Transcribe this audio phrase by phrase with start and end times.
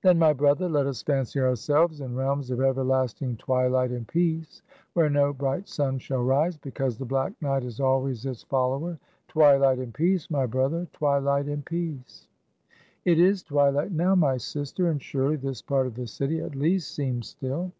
[0.00, 4.62] "Then, my brother, let us fancy ourselves in realms of everlasting twilight and peace,
[4.94, 8.98] where no bright sun shall rise, because the black night is always its follower.
[9.28, 12.26] Twilight and peace, my brother, twilight and peace!"
[13.04, 16.94] "It is twilight now, my sister; and surely, this part of the city at least
[16.94, 17.72] seems still."